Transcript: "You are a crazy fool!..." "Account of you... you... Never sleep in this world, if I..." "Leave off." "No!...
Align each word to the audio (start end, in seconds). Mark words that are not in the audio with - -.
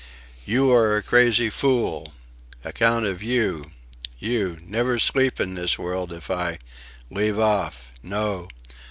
"You 0.47 0.71
are 0.73 0.97
a 0.97 1.03
crazy 1.03 1.51
fool!..." 1.51 2.11
"Account 2.63 3.05
of 3.05 3.21
you... 3.21 3.65
you... 4.17 4.57
Never 4.63 4.97
sleep 4.97 5.39
in 5.39 5.53
this 5.53 5.77
world, 5.77 6.11
if 6.11 6.31
I..." 6.31 6.57
"Leave 7.11 7.37
off." 7.37 7.91
"No!... 8.01 8.47